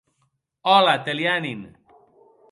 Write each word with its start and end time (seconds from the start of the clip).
Òla, 0.75 0.95
Telianin! 1.05 1.61